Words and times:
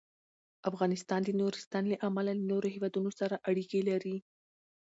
افغانستان 0.69 1.21
د 1.23 1.29
نورستان 1.39 1.83
له 1.91 1.97
امله 2.07 2.31
له 2.39 2.43
نورو 2.51 2.67
هېوادونو 2.75 3.09
سره 3.19 3.35
اړیکې 3.49 3.79
لري. 3.89 4.15